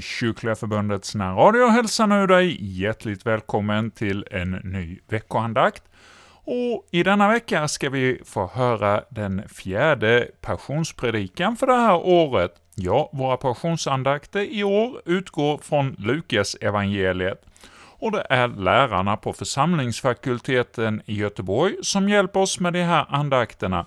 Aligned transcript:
från 0.00 0.02
Kyrkliga 0.02 0.54
Förbundets 0.54 1.14
närradio 1.14 1.66
hälsar 1.66 2.06
nu 2.06 2.26
dig 2.26 2.56
hjärtligt 2.60 3.26
välkommen 3.26 3.90
till 3.90 4.26
en 4.30 4.50
ny 4.50 4.98
veckoandakt. 5.08 5.82
Och 6.44 6.88
i 6.90 7.02
denna 7.02 7.28
vecka 7.28 7.68
ska 7.68 7.90
vi 7.90 8.20
få 8.24 8.46
höra 8.46 9.02
den 9.10 9.48
fjärde 9.48 10.28
passionspredikan 10.40 11.56
för 11.56 11.66
det 11.66 11.76
här 11.76 11.96
året. 11.96 12.52
Ja, 12.74 13.10
våra 13.12 13.36
passionsandakter 13.36 14.40
i 14.40 14.64
år 14.64 15.02
utgår 15.04 15.58
från 15.58 15.96
Lukas 15.98 16.56
evangeliet 16.60 17.44
och 18.00 18.12
det 18.12 18.26
är 18.30 18.48
lärarna 18.48 19.16
på 19.16 19.32
församlingsfakulteten 19.32 21.02
i 21.06 21.14
Göteborg 21.14 21.74
som 21.82 22.08
hjälper 22.08 22.40
oss 22.40 22.60
med 22.60 22.72
de 22.72 22.82
här 22.82 23.06
andakterna. 23.08 23.86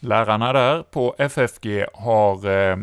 Lärarna 0.00 0.52
där 0.52 0.82
på 0.82 1.14
FFG 1.18 1.84
har 1.94 2.48
eh, 2.48 2.76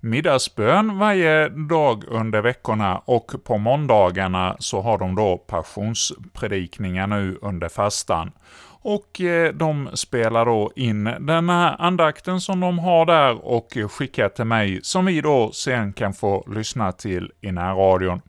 middagsbön 0.00 0.98
varje 0.98 1.48
dag 1.48 2.04
under 2.08 2.40
veckorna 2.40 2.98
och 3.04 3.32
på 3.44 3.58
måndagarna 3.58 4.56
så 4.58 4.80
har 4.80 4.98
de 4.98 5.14
då 5.14 5.38
passionspredikningar 5.38 7.06
nu 7.06 7.38
under 7.42 7.68
fastan. 7.68 8.30
Och 8.82 9.20
eh, 9.20 9.52
de 9.54 9.90
spelar 9.94 10.46
då 10.46 10.72
in 10.76 11.04
den 11.04 11.48
här 11.48 11.76
andakten 11.78 12.40
som 12.40 12.60
de 12.60 12.78
har 12.78 13.06
där 13.06 13.46
och 13.46 13.78
skickar 13.90 14.28
till 14.28 14.44
mig, 14.44 14.80
som 14.82 15.04
vi 15.04 15.20
då 15.20 15.52
sen 15.52 15.92
kan 15.92 16.14
få 16.14 16.44
lyssna 16.54 16.92
till 16.92 17.32
i 17.40 17.52
närradion. 17.52 18.20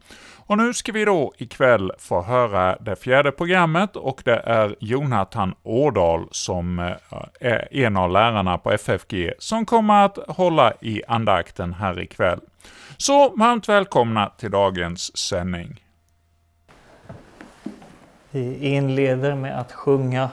Och 0.51 0.57
nu 0.57 0.73
ska 0.73 0.91
vi 0.91 1.05
då 1.05 1.33
ikväll 1.37 1.91
få 1.97 2.21
höra 2.21 2.77
det 2.79 2.95
fjärde 2.95 3.31
programmet 3.31 3.95
och 3.95 4.21
det 4.25 4.35
är 4.35 4.75
Jonathan 4.79 5.53
Årdal 5.63 6.27
som 6.31 6.79
eh, 6.79 6.91
är 7.39 7.75
en 7.75 7.97
av 7.97 8.11
lärarna 8.11 8.57
på 8.57 8.71
FFG 8.71 9.33
som 9.39 9.65
kommer 9.65 10.05
att 10.05 10.17
hålla 10.27 10.73
i 10.81 11.03
andakten 11.07 11.73
här 11.73 11.99
ikväll. 11.99 12.39
Så 12.97 13.29
varmt 13.29 13.69
välkomna 13.69 14.31
till 14.37 14.51
dagens 14.51 15.17
sändning. 15.17 15.83
Vi 18.31 18.67
inleder 18.67 19.35
med 19.35 19.59
att 19.59 19.71
sjunga 19.71 20.29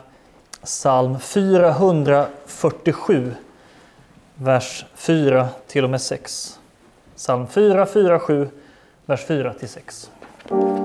psalm 0.63 1.21
447, 1.21 3.35
vers 4.35 4.85
4 4.95 5.49
till 5.67 5.85
och 5.85 5.91
med 5.91 6.01
6. 6.01 6.59
Psalm 7.17 7.47
447, 7.47 8.49
vers 9.09 9.25
4-6. 9.25 10.78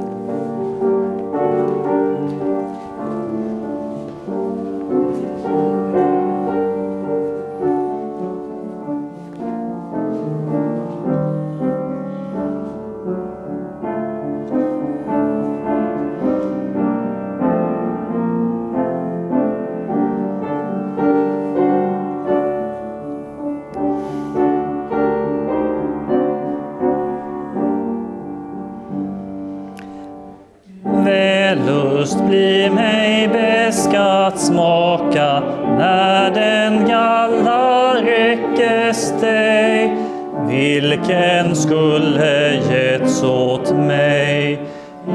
Getts 43.14 43.24
åt 43.24 43.76
mig. 43.76 44.60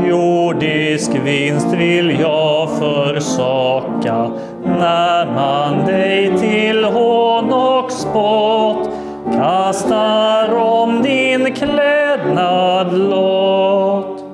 Jordisk 0.08 1.10
vinst 1.24 1.72
vill 1.72 2.20
jag 2.20 2.68
försaka. 2.70 4.30
När 4.64 5.26
man 5.26 5.86
dig 5.86 6.38
till 6.38 6.84
hån 6.84 7.52
och 7.52 7.92
spott. 7.92 8.90
Kastar 9.32 10.54
om 10.54 11.02
din 11.02 11.54
klädnad 11.54 12.98
lott. 12.98 14.24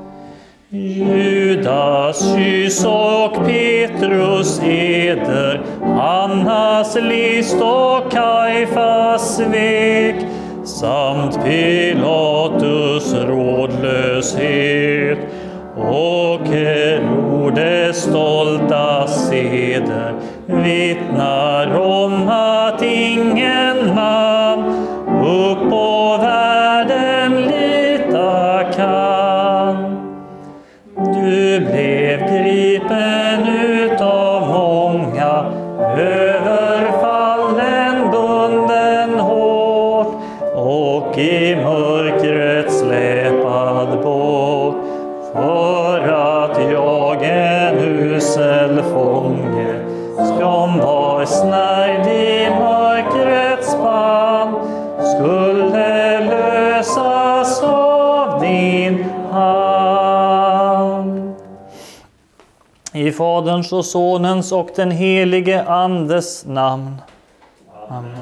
Judas 0.71 2.35
kyss 2.35 2.85
och 2.85 3.47
Petrus 3.47 4.61
eder, 4.63 5.63
Annas 6.01 6.97
list 6.97 7.63
och 7.63 8.13
Kaifas 8.13 9.37
svek. 9.37 10.17
Samt 10.65 11.45
Pilatus 11.45 12.34
och 15.94 16.47
Herodes 16.49 18.03
stolta 18.03 19.06
seder 19.06 20.15
vittnar 20.47 21.81
om 21.81 22.28
att 22.28 22.82
ingen 22.82 23.94
man 23.94 24.59
upp 25.25 25.71
på 25.71 26.19
världen 26.21 27.32
lita 27.43 28.65
kan. 28.77 30.00
Du 30.97 31.60
blev 31.60 32.19
gripen 32.19 33.49
utav 33.49 34.49
många, 34.49 35.44
överfallen, 35.99 37.31
bunden 38.11 39.21
hårt 39.21 40.15
och 40.55 41.19
i 41.19 41.55
snärjd 51.27 52.07
i 52.07 52.51
mörkrets 52.51 53.73
spann 53.73 54.55
skulle 55.17 56.21
lösas 56.21 57.62
av 57.62 58.41
din 58.41 59.05
hand. 59.31 61.35
I 62.93 63.12
Faderns 63.12 63.73
och 63.73 63.85
Sonens 63.85 64.53
och 64.53 64.69
den 64.77 64.91
helige 64.91 65.65
Andes 65.65 66.47
namn. 66.47 66.97
Amen. 67.89 68.17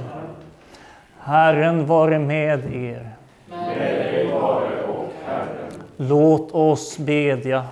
Herren 1.19 1.87
vare 1.87 2.19
med 2.19 2.75
er. 2.75 3.11
Låt 5.97 6.53
oss 6.53 6.99
bedja. 6.99 7.65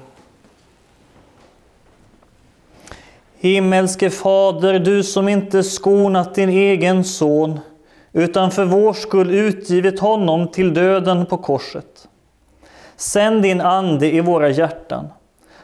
Himmelske 3.42 4.10
Fader, 4.10 4.78
du 4.78 5.02
som 5.02 5.28
inte 5.28 5.62
skonat 5.62 6.34
din 6.34 6.48
egen 6.48 7.04
son, 7.04 7.60
utan 8.12 8.50
för 8.50 8.64
vår 8.64 8.92
skull 8.92 9.30
utgivit 9.30 10.00
honom 10.00 10.48
till 10.48 10.74
döden 10.74 11.26
på 11.26 11.36
korset. 11.36 12.08
Sänd 12.96 13.42
din 13.42 13.60
Ande 13.60 14.14
i 14.14 14.20
våra 14.20 14.48
hjärtan, 14.48 15.08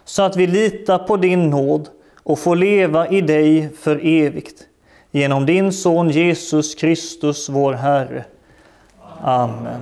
så 0.05 0.23
att 0.23 0.37
vi 0.37 0.47
litar 0.47 0.99
på 0.99 1.17
din 1.17 1.51
nåd 1.51 1.89
och 2.23 2.39
får 2.39 2.57
leva 2.57 3.09
i 3.09 3.21
dig 3.21 3.69
för 3.81 4.01
evigt. 4.07 4.63
Genom 5.11 5.47
din 5.47 5.73
Son 5.73 6.11
Jesus 6.11 6.75
Kristus, 6.75 7.49
vår 7.49 7.73
Herre. 7.73 8.25
Amen. 9.21 9.81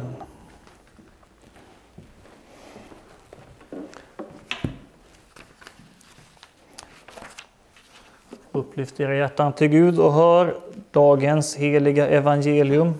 Upplyft 8.54 9.00
era 9.00 9.14
hjärtan 9.14 9.52
till 9.52 9.68
Gud 9.68 9.98
och 9.98 10.12
hör 10.12 10.56
dagens 10.90 11.56
heliga 11.56 12.08
evangelium. 12.08 12.94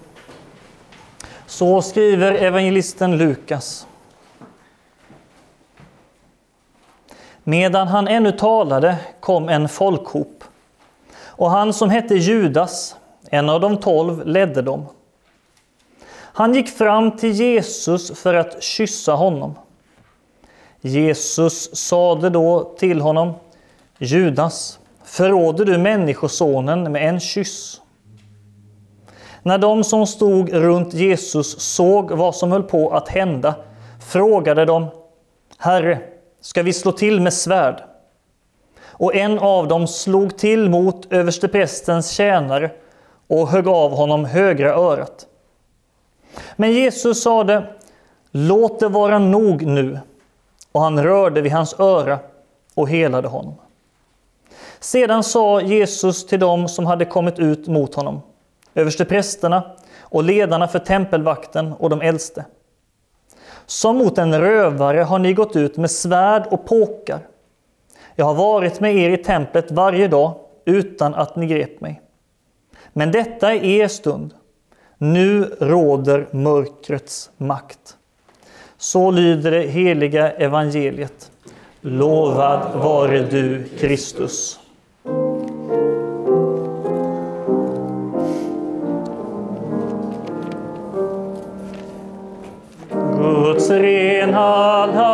Så 1.47 1.83
skriver 1.83 2.33
evangelisten 2.33 3.19
Lukas. 3.19 3.87
Medan 7.45 7.89
han 7.89 8.09
ännu 8.09 8.33
talade 8.33 8.97
kom 9.21 9.49
en 9.49 9.69
folkhop, 9.69 10.45
och 11.17 11.51
han 11.51 11.73
som 11.73 11.91
hette 11.91 12.15
Judas, 12.15 12.97
en 13.31 13.51
av 13.51 13.61
de 13.61 13.77
tolv, 13.77 14.27
ledde 14.27 14.63
dem. 14.63 14.87
Han 16.17 16.55
gick 16.55 16.69
fram 16.69 17.17
till 17.17 17.33
Jesus 17.33 18.21
för 18.21 18.35
att 18.35 18.63
kyssa 18.63 19.13
honom. 19.13 19.55
Jesus 20.81 21.77
sade 21.77 22.31
då 22.31 22.75
till 22.79 23.01
honom, 23.01 23.33
Judas, 23.99 24.79
förråder 25.15 25.65
du 25.65 25.79
Människosonen 25.79 26.93
med 26.93 27.09
en 27.09 27.21
kyss? 27.21 27.81
När 29.43 29.59
de 29.59 29.85
som 29.85 30.07
stod 30.07 30.53
runt 30.53 30.95
Jesus 30.95 31.61
såg 31.61 32.11
vad 32.11 32.35
som 32.35 32.53
höll 32.53 32.63
på 32.63 32.91
att 32.91 33.09
hända 33.09 33.55
frågade 34.11 34.65
de, 34.65 34.87
Herre, 35.59 35.99
ska 36.41 36.63
vi 36.63 36.73
slå 36.73 36.93
till 36.93 37.21
med 37.21 37.33
svärd? 37.33 37.83
Och 38.83 39.15
en 39.15 39.39
av 39.39 39.69
dem 39.69 39.87
slog 39.87 40.39
till 40.39 40.71
mot 40.71 41.13
översteprästens 41.13 42.11
tjänare 42.11 42.71
och 43.27 43.49
högg 43.49 43.69
av 43.69 43.91
honom 43.91 44.25
högra 44.25 44.75
örat. 44.75 45.27
Men 46.57 46.73
Jesus 46.73 47.23
sade, 47.23 47.67
låt 48.31 48.81
det 48.81 48.89
vara 48.89 49.19
nog 49.19 49.67
nu. 49.67 49.99
Och 50.73 50.81
han 50.81 51.03
rörde 51.03 51.41
vid 51.41 51.53
hans 51.53 51.81
öra 51.81 52.19
och 52.75 52.89
helade 52.89 53.29
honom. 53.29 53.55
Sedan 54.81 55.25
sa 55.25 55.61
Jesus 55.61 56.27
till 56.27 56.41
dem 56.41 56.69
som 56.69 56.87
hade 56.87 57.05
kommit 57.05 57.39
ut 57.39 57.67
mot 57.67 57.95
honom, 57.95 58.23
översteprästerna 58.75 59.63
och 60.01 60.25
ledarna 60.25 60.69
för 60.69 60.79
tempelvakten 60.79 61.73
och 61.73 61.91
de 61.91 62.01
äldste. 62.01 62.45
Som 63.67 63.97
mot 63.97 64.19
en 64.19 64.41
rövare 64.41 65.01
har 65.01 65.19
ni 65.19 65.33
gått 65.33 65.57
ut 65.57 65.77
med 65.77 65.91
svärd 65.91 66.47
och 66.51 66.67
påkar. 66.67 67.21
Jag 68.15 68.25
har 68.25 68.35
varit 68.35 68.81
med 68.81 68.97
er 68.97 69.11
i 69.11 69.17
templet 69.17 69.71
varje 69.71 70.09
dag 70.09 70.35
utan 70.65 71.15
att 71.15 71.37
ni 71.37 71.47
grep 71.47 71.81
mig. 71.81 72.01
Men 72.93 73.13
detta 73.13 73.53
är 73.53 73.65
er 73.65 73.89
stund. 73.89 74.35
Nu 74.99 75.57
råder 75.61 76.29
mörkrets 76.31 77.31
makt. 77.37 77.97
Så 78.77 79.11
lyder 79.11 79.51
det 79.51 79.61
heliga 79.61 80.31
evangeliet. 80.31 81.31
Lovad 81.81 82.75
vare 82.75 83.23
du, 83.23 83.65
Kristus. 83.79 84.61
Guds 93.69 95.14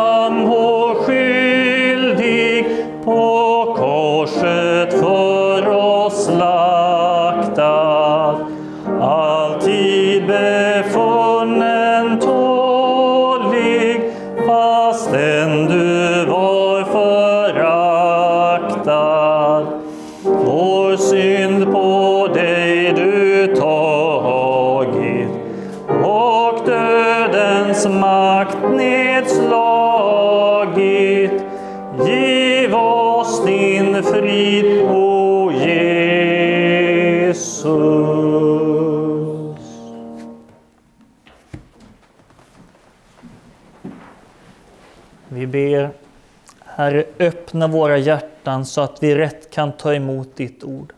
öppna 47.51 47.67
våra 47.67 47.97
hjärtan 47.97 48.65
så 48.65 48.81
att 48.81 49.03
vi 49.03 49.15
rätt 49.15 49.49
kan 49.49 49.71
ta 49.71 49.93
emot 49.93 50.35
ditt 50.35 50.63
ord. 50.63 50.93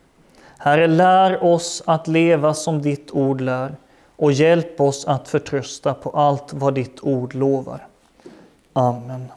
Herre, 0.58 0.88
lär 0.88 1.44
oss 1.44 1.84
att 1.86 2.08
leva 2.08 2.54
som 2.54 2.82
ditt 2.82 3.12
ord 3.12 3.42
lär 3.42 3.76
och 4.16 4.32
hjälp 4.32 4.82
oss 4.82 5.06
att 5.06 5.28
förtrösta 5.28 5.94
på 5.94 6.10
allt 6.10 6.54
vad 6.54 6.74
ditt 6.74 7.04
ord 7.04 7.34
lovar. 7.34 7.88
Amen. 8.74 9.28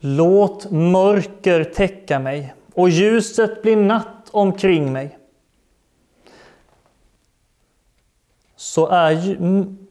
Låt 0.00 0.70
mörker 0.70 1.64
täcka 1.64 2.18
mig 2.18 2.54
och 2.74 2.90
ljuset 2.90 3.62
bli 3.62 3.76
natt 3.76 4.28
omkring 4.30 4.92
mig. 4.92 5.18
Så 8.64 8.86
är, 8.86 9.36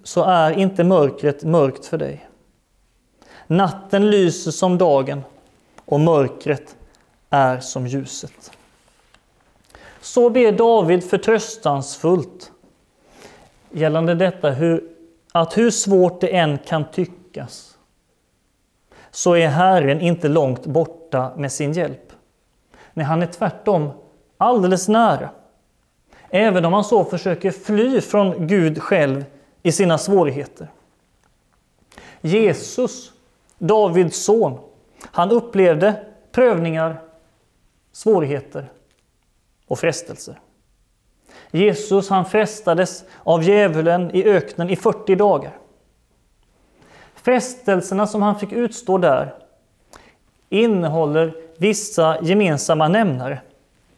så 0.03 0.23
är 0.23 0.51
inte 0.51 0.83
mörkret 0.83 1.43
mörkt 1.43 1.85
för 1.85 1.97
dig. 1.97 2.29
Natten 3.47 4.11
lyser 4.11 4.51
som 4.51 4.77
dagen 4.77 5.21
och 5.85 5.99
mörkret 5.99 6.75
är 7.29 7.59
som 7.59 7.87
ljuset. 7.87 8.51
Så 10.01 10.29
ber 10.29 10.51
David 10.51 11.09
förtröstansfullt 11.09 12.51
gällande 13.71 14.15
detta 14.15 14.49
hur, 14.49 14.89
att 15.31 15.57
hur 15.57 15.71
svårt 15.71 16.21
det 16.21 16.35
än 16.35 16.57
kan 16.57 16.85
tyckas 16.91 17.77
så 19.11 19.35
är 19.35 19.47
Herren 19.47 20.01
inte 20.01 20.27
långt 20.27 20.65
borta 20.65 21.33
med 21.37 21.51
sin 21.51 21.73
hjälp. 21.73 22.13
Nej, 22.93 23.05
han 23.05 23.21
är 23.21 23.27
tvärtom 23.27 23.89
alldeles 24.37 24.87
nära. 24.87 25.29
Även 26.35 26.65
om 26.65 26.73
han 26.73 26.83
så 26.83 27.03
försöker 27.03 27.51
fly 27.51 28.01
från 28.01 28.47
Gud 28.47 28.81
själv 28.81 29.25
i 29.63 29.71
sina 29.71 29.97
svårigheter. 29.97 30.67
Jesus, 32.21 33.11
Davids 33.57 34.23
son, 34.23 34.59
han 35.01 35.31
upplevde 35.31 36.05
prövningar, 36.31 37.01
svårigheter 37.91 38.71
och 39.67 39.79
frestelser. 39.79 40.39
Jesus 41.51 42.09
han 42.09 42.25
frestades 42.25 43.03
av 43.23 43.43
djävulen 43.43 44.11
i 44.15 44.23
öknen 44.23 44.69
i 44.69 44.75
40 44.75 45.15
dagar. 45.15 45.57
Frestelserna 47.15 48.07
som 48.07 48.21
han 48.21 48.39
fick 48.39 48.51
utstå 48.51 48.97
där 48.97 49.35
innehåller 50.49 51.35
vissa 51.57 52.17
gemensamma 52.21 52.87
nämnare 52.87 53.41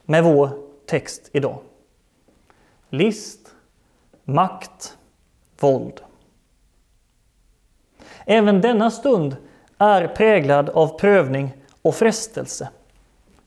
med 0.05 0.23
vår 0.23 0.49
text 0.85 1.29
idag. 1.33 1.59
List, 2.97 3.39
makt, 4.23 4.97
våld. 5.59 6.01
Även 8.25 8.61
denna 8.61 8.91
stund 8.91 9.35
är 9.77 10.07
präglad 10.07 10.69
av 10.69 10.99
prövning 10.99 11.53
och 11.81 11.95
frestelse 11.95 12.69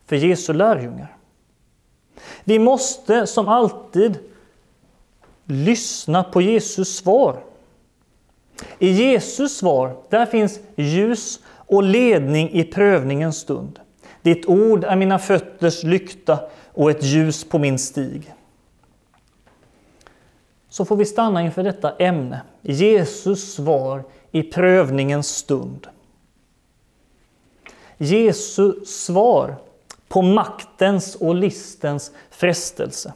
för 0.07 0.17
Jesu 0.17 0.53
lärjungar. 0.53 1.17
Vi 2.45 2.59
måste 2.59 3.27
som 3.27 3.49
alltid 3.49 4.19
lyssna 5.45 6.25
på 6.25 6.43
Jesus 6.43 6.97
svar. 6.97 7.45
I 8.79 8.89
Jesus 8.89 9.59
svar 9.59 9.97
där 10.09 10.27
finns 10.27 10.61
ljus 10.77 11.41
och 11.49 11.83
ledning 11.83 12.51
i 12.51 12.65
prövningens 12.65 13.37
stund. 13.37 13.81
Ditt 14.23 14.47
ord 14.47 14.85
är 14.85 14.97
mina 14.97 15.19
fötters 15.19 15.83
lykta 15.83 16.39
och 16.73 16.91
ett 16.91 17.03
ljus 17.03 17.45
på 17.45 17.59
min 17.59 17.79
stig. 17.79 18.35
Så 20.79 20.85
får 20.85 20.97
vi 20.97 21.05
stanna 21.05 21.43
inför 21.43 21.63
detta 21.63 21.97
ämne, 21.97 22.41
Jesus 22.63 23.55
svar 23.55 24.05
i 24.31 24.43
prövningens 24.43 25.29
stund. 25.29 25.87
Jesu 27.97 28.85
svar 28.85 29.57
på 30.09 30.23
maktens 30.23 31.15
och 31.15 31.35
listens 31.35 32.13
frestelse. 32.31 33.13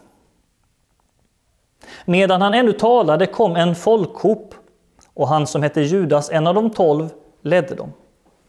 Medan 2.05 2.43
han 2.43 2.55
ännu 2.55 2.73
talade 2.73 3.27
kom 3.27 3.57
en 3.57 3.75
folkhop 3.75 4.55
och 5.15 5.29
han 5.29 5.47
som 5.47 5.63
hette 5.63 5.81
Judas, 5.81 6.31
en 6.31 6.47
av 6.47 6.55
de 6.55 6.71
tolv, 6.71 7.09
ledde 7.43 7.75
dem. 7.75 7.93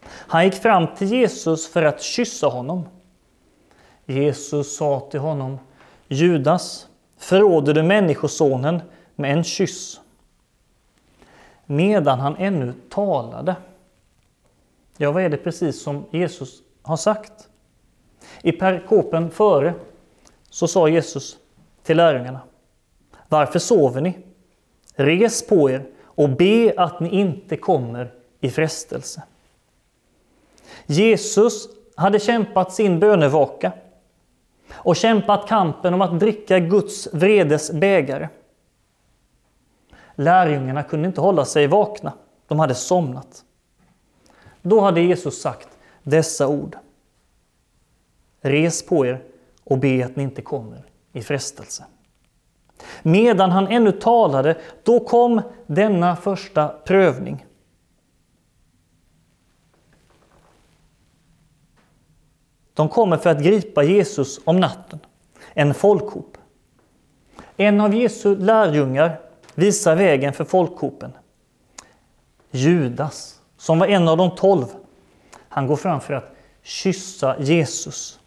Han 0.06 0.44
gick 0.44 0.54
fram 0.54 0.86
till 0.94 1.12
Jesus 1.12 1.68
för 1.68 1.82
att 1.82 2.02
kyssa 2.02 2.46
honom. 2.46 2.88
Jesus 4.06 4.76
sa 4.76 5.08
till 5.10 5.20
honom, 5.20 5.58
Judas, 6.08 6.86
förråder 7.18 7.74
du 7.74 7.82
Människosonen 7.82 8.80
med 9.16 9.32
en 9.32 9.44
kyss? 9.44 10.00
Medan 11.66 12.20
han 12.20 12.36
ännu 12.36 12.74
talade. 12.88 13.56
Ja, 14.96 15.12
vad 15.12 15.22
är 15.22 15.28
det 15.28 15.36
precis 15.36 15.82
som 15.82 16.04
Jesus 16.10 16.62
har 16.82 16.96
sagt? 16.96 17.48
I 18.42 18.52
perikopen 18.52 19.30
före 19.30 19.74
så 20.50 20.68
sa 20.68 20.88
Jesus 20.88 21.36
till 21.82 21.96
lärjungarna, 21.96 22.40
varför 23.28 23.58
sover 23.58 24.00
ni? 24.00 24.18
Res 24.94 25.46
på 25.46 25.70
er 25.70 25.86
och 26.04 26.30
be 26.30 26.74
att 26.76 27.00
ni 27.00 27.08
inte 27.08 27.56
kommer 27.56 28.12
i 28.40 28.50
frestelse. 28.50 29.22
Jesus 30.86 31.68
hade 31.96 32.18
kämpat 32.18 32.72
sin 32.72 33.00
bönevaka 33.00 33.72
och 34.72 34.96
kämpat 34.96 35.48
kampen 35.48 35.94
om 35.94 36.00
att 36.00 36.20
dricka 36.20 36.58
Guds 36.58 37.08
vredes 37.12 37.72
bägare. 37.72 38.28
Lärjungarna 40.14 40.82
kunde 40.82 41.08
inte 41.08 41.20
hålla 41.20 41.44
sig 41.44 41.66
vakna, 41.66 42.12
de 42.46 42.58
hade 42.58 42.74
somnat. 42.74 43.44
Då 44.62 44.80
hade 44.80 45.00
Jesus 45.00 45.40
sagt 45.40 45.68
dessa 46.02 46.48
ord. 46.48 46.76
Res 48.40 48.86
på 48.86 49.06
er 49.06 49.22
och 49.64 49.78
be 49.78 50.04
att 50.04 50.16
ni 50.16 50.22
inte 50.22 50.42
kommer 50.42 50.84
i 51.12 51.22
frestelse. 51.22 51.84
Medan 53.02 53.50
han 53.50 53.68
ännu 53.68 53.92
talade, 53.92 54.56
då 54.82 55.00
kom 55.00 55.42
denna 55.66 56.16
första 56.16 56.68
prövning. 56.68 57.46
De 62.74 62.88
kommer 62.88 63.16
för 63.16 63.30
att 63.30 63.42
gripa 63.42 63.82
Jesus 63.82 64.40
om 64.44 64.60
natten, 64.60 64.98
en 65.54 65.74
folkhop. 65.74 66.38
En 67.56 67.80
av 67.80 67.94
Jesu 67.94 68.36
lärjungar 68.36 69.20
visar 69.54 69.96
vägen 69.96 70.32
för 70.32 70.44
folkhopen. 70.44 71.12
Judas, 72.50 73.40
som 73.56 73.78
var 73.78 73.86
en 73.86 74.08
av 74.08 74.16
de 74.16 74.36
tolv, 74.36 74.66
han 75.48 75.66
går 75.66 75.76
fram 75.76 76.00
för 76.00 76.14
att 76.14 76.34
kyssa 76.62 77.36
Jesus. 77.40 78.20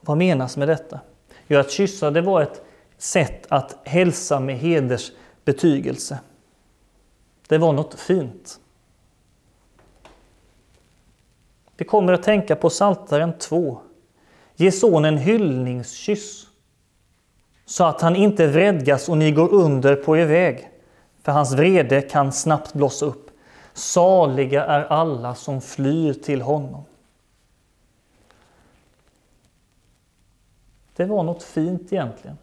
Vad 0.00 0.16
menas 0.16 0.56
med 0.56 0.68
detta? 0.68 1.00
Jo, 1.46 1.58
att 1.58 1.70
kyssa 1.70 2.10
det 2.10 2.20
var 2.20 2.42
ett 2.42 2.62
sätt 2.98 3.46
att 3.48 3.76
hälsa 3.84 4.40
med 4.40 4.58
hedersbetygelse. 4.58 6.18
Det 7.46 7.58
var 7.58 7.72
något 7.72 8.00
fint. 8.00 8.60
Vi 11.76 11.84
kommer 11.84 12.12
att 12.12 12.22
tänka 12.22 12.56
på 12.56 12.70
Saltaren 12.70 13.38
2. 13.38 13.80
Ge 14.56 14.72
sonen 14.72 15.18
hyllningskyss 15.18 16.46
så 17.68 17.84
att 17.84 18.00
han 18.00 18.16
inte 18.16 18.46
vredgas 18.46 19.08
och 19.08 19.18
ni 19.18 19.32
går 19.32 19.54
under 19.54 19.96
på 19.96 20.16
er 20.16 20.26
väg, 20.26 20.68
för 21.22 21.32
hans 21.32 21.52
vrede 21.52 22.00
kan 22.00 22.32
snabbt 22.32 22.72
blossa 22.72 23.06
upp. 23.06 23.30
Saliga 23.72 24.64
är 24.64 24.84
alla 24.84 25.34
som 25.34 25.60
flyr 25.60 26.12
till 26.12 26.42
honom. 26.42 26.84
Det 30.96 31.04
var 31.04 31.22
något 31.22 31.42
fint 31.42 31.92
egentligen. 31.92 32.38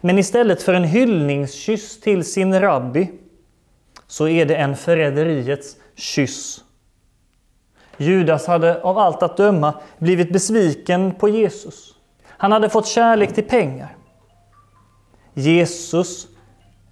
Men 0.00 0.18
istället 0.18 0.62
för 0.62 0.74
en 0.74 0.84
hyllningskyss 0.84 2.00
till 2.00 2.24
sin 2.24 2.60
rabbi 2.60 3.10
så 4.06 4.28
är 4.28 4.46
det 4.46 4.56
en 4.56 4.76
förräderiets 4.76 5.76
kyss. 5.94 6.64
Judas 7.96 8.46
hade 8.46 8.82
av 8.82 8.98
allt 8.98 9.22
att 9.22 9.36
döma 9.36 9.74
blivit 9.98 10.32
besviken 10.32 11.14
på 11.14 11.28
Jesus. 11.28 11.94
Han 12.26 12.52
hade 12.52 12.68
fått 12.68 12.86
kärlek 12.86 13.34
till 13.34 13.48
pengar. 13.48 13.95
Jesus 15.38 16.28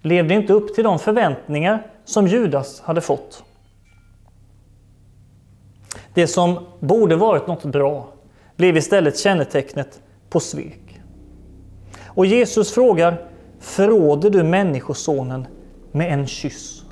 levde 0.01 0.33
inte 0.33 0.53
upp 0.53 0.75
till 0.75 0.83
de 0.83 0.99
förväntningar 0.99 1.87
som 2.03 2.27
Judas 2.27 2.81
hade 2.81 3.01
fått. 3.01 3.43
Det 6.13 6.27
som 6.27 6.65
borde 6.79 7.15
varit 7.15 7.47
något 7.47 7.65
bra 7.65 8.07
blev 8.55 8.77
istället 8.77 9.19
kännetecknet 9.19 10.01
på 10.29 10.39
svek. 10.39 11.01
Och 12.05 12.25
Jesus 12.25 12.71
frågar, 12.71 13.27
förråder 13.59 14.29
du 14.29 14.43
Människosonen 14.43 15.47
med 15.91 16.13
en 16.13 16.27
kyss? 16.27 16.83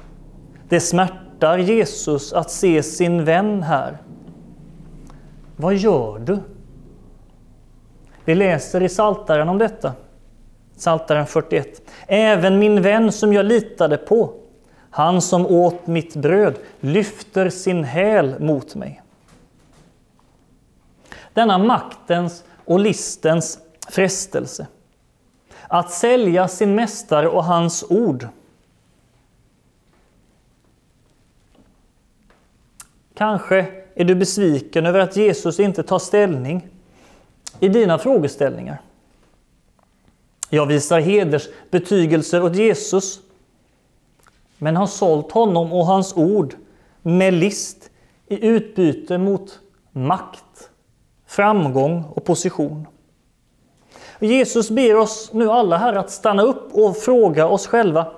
Det 0.69 0.79
smärtar 0.79 1.57
Jesus 1.57 2.33
att 2.33 2.51
se 2.51 2.83
sin 2.83 3.25
vän 3.25 3.63
här. 3.63 3.98
Vad 5.55 5.75
gör 5.75 6.19
du? 6.19 6.39
Vi 8.25 8.36
läser 8.36 8.83
i 8.83 8.89
Saltaren 8.89 9.50
om 9.50 9.57
detta. 9.57 9.93
Saltaren 10.84 11.28
41. 11.28 11.82
Även 12.08 12.60
min 12.60 12.82
vän 12.82 13.12
som 13.12 13.34
jag 13.34 13.46
litade 13.46 13.98
på, 13.98 14.34
han 14.90 15.22
som 15.22 15.48
åt 15.48 15.88
mitt 15.88 16.16
bröd, 16.16 16.56
lyfter 16.80 17.50
sin 17.50 17.84
häl 17.84 18.36
mot 18.40 18.75
mig. 18.75 19.02
Denna 21.34 21.58
maktens 21.58 22.44
och 22.66 22.80
listens 22.80 23.60
frestelse 23.90 24.68
att 25.68 25.92
sälja 25.92 26.48
sin 26.48 26.75
mästare 26.75 27.28
och 27.28 27.44
hans 27.44 27.86
ord. 27.90 28.28
Kanske 33.13 33.66
är 33.96 34.06
du 34.06 34.16
besviken 34.16 34.86
över 34.86 35.00
att 35.00 35.16
Jesus 35.16 35.60
inte 35.60 35.84
tar 35.84 36.00
ställning 36.00 36.68
i 37.60 37.68
dina 37.68 37.98
frågeställningar. 37.98 38.82
Jag 40.53 40.65
visar 40.65 41.00
hedersbetygelser 41.00 42.43
åt 42.43 42.55
Jesus, 42.55 43.19
men 44.57 44.75
har 44.75 44.88
sålt 44.88 45.31
honom 45.31 45.74
och 45.74 45.86
hans 45.86 46.17
ord 46.17 46.55
med 47.01 47.33
list 47.33 47.89
i 48.27 48.48
utbyte 48.48 49.17
mot 49.17 49.60
makt, 49.91 50.69
framgång 51.27 52.03
och 52.15 52.24
position. 52.24 52.88
Jesus 54.19 54.69
ber 54.69 54.95
oss 54.95 55.29
nu 55.33 55.50
alla 55.50 55.77
här 55.77 55.93
att 55.93 56.12
stanna 56.12 56.43
upp 56.43 56.74
och 56.74 56.98
fråga 56.98 57.48
oss 57.48 57.67
själva, 57.67 58.12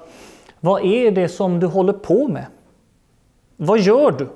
vad 0.60 0.86
är 0.86 1.12
det 1.12 1.30
som 1.30 1.60
du 1.60 1.68
håller 1.68 1.94
på 1.94 2.28
med? 2.28 2.46
Vad 3.56 3.80
gör 3.80 4.12
du? 4.12 4.28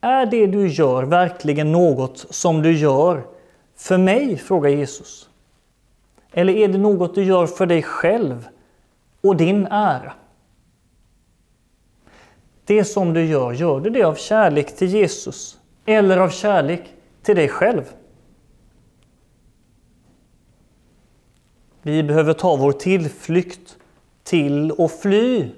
Är 0.00 0.26
det 0.26 0.46
du 0.46 0.68
gör 0.68 1.02
verkligen 1.02 1.72
något 1.72 2.26
som 2.30 2.62
du 2.62 2.78
gör 2.78 3.26
för 3.76 3.98
mig? 3.98 4.38
frågar 4.38 4.70
Jesus. 4.70 5.28
Eller 6.32 6.52
är 6.52 6.68
det 6.68 6.78
något 6.78 7.14
du 7.14 7.24
gör 7.24 7.46
för 7.46 7.66
dig 7.66 7.82
själv 7.82 8.48
och 9.20 9.36
din 9.36 9.66
ära? 9.66 10.12
Det 12.64 12.84
som 12.84 13.14
du 13.14 13.24
gör, 13.24 13.52
gör 13.52 13.80
du 13.80 13.90
det 13.90 14.02
av 14.02 14.14
kärlek 14.14 14.76
till 14.76 14.88
Jesus 14.88 15.58
eller 15.86 16.18
av 16.18 16.28
kärlek 16.28 16.82
till 17.22 17.36
dig 17.36 17.48
själv? 17.48 17.92
Vi 21.82 22.02
behöver 22.02 22.32
ta 22.32 22.56
vår 22.56 22.72
tillflykt 22.72 23.76
till 24.22 24.70
och 24.70 24.90
fly 24.90 25.48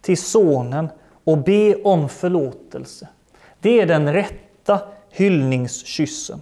till 0.00 0.18
Sonen 0.18 0.88
och 1.24 1.38
be 1.38 1.74
om 1.74 2.08
förlåtelse. 2.08 3.08
Det 3.60 3.80
är 3.80 3.86
den 3.86 4.12
rätta 4.12 4.80
hyllningskyssen. 5.10 6.40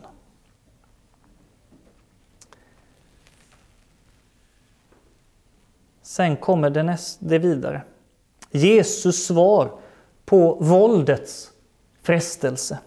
Sen 6.14 6.36
kommer 6.36 6.70
det, 6.70 6.82
näst, 6.82 7.18
det 7.20 7.38
vidare. 7.38 7.82
Jesus 8.50 9.26
svar 9.26 9.70
på 10.24 10.58
våldets 10.60 11.50
frestelse. 12.02 12.78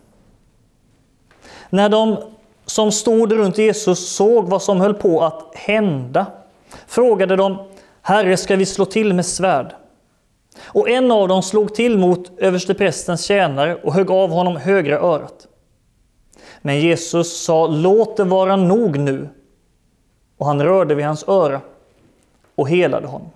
När 1.69 1.89
de 1.89 2.17
som 2.65 2.91
stod 2.91 3.31
runt 3.31 3.57
Jesus 3.57 4.15
såg 4.15 4.49
vad 4.49 4.61
som 4.61 4.81
höll 4.81 4.93
på 4.93 5.23
att 5.23 5.55
hända 5.55 6.25
frågade 6.87 7.35
de 7.35 7.57
Herre, 8.01 8.37
ska 8.37 8.55
vi 8.55 8.65
slå 8.65 8.85
till 8.85 9.13
med 9.13 9.25
svärd? 9.25 9.75
Och 10.61 10.89
en 10.89 11.11
av 11.11 11.27
dem 11.27 11.43
slog 11.43 11.75
till 11.75 11.97
mot 11.97 12.39
översteprästens 12.39 13.25
tjänare 13.25 13.75
och 13.75 13.93
högg 13.93 14.11
av 14.11 14.29
honom 14.29 14.55
högra 14.55 14.99
örat. 14.99 15.47
Men 16.61 16.79
Jesus 16.79 17.43
sa, 17.43 17.67
låt 17.67 18.17
det 18.17 18.23
vara 18.23 18.55
nog 18.55 18.99
nu. 18.99 19.29
Och 20.37 20.45
han 20.45 20.63
rörde 20.63 20.95
vid 20.95 21.05
hans 21.05 21.27
öra 21.27 21.61
och 22.57 22.69
helade 22.69 23.07
honom. 23.07 23.29